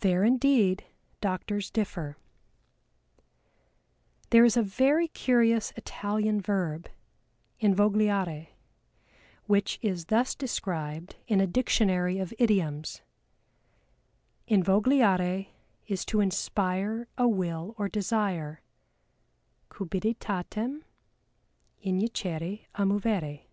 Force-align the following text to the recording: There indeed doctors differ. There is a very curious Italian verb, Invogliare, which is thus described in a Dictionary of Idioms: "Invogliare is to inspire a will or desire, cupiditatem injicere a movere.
There 0.00 0.24
indeed 0.24 0.82
doctors 1.20 1.70
differ. 1.70 2.16
There 4.30 4.44
is 4.44 4.56
a 4.56 4.64
very 4.64 5.06
curious 5.06 5.72
Italian 5.76 6.40
verb, 6.40 6.88
Invogliare, 7.62 8.48
which 9.46 9.78
is 9.80 10.06
thus 10.06 10.34
described 10.34 11.14
in 11.28 11.40
a 11.40 11.46
Dictionary 11.46 12.18
of 12.18 12.34
Idioms: 12.36 13.02
"Invogliare 14.48 15.50
is 15.86 16.04
to 16.06 16.18
inspire 16.18 17.06
a 17.16 17.28
will 17.28 17.76
or 17.78 17.88
desire, 17.88 18.62
cupiditatem 19.70 20.82
injicere 21.84 22.66
a 22.74 22.82
movere. 22.84 23.44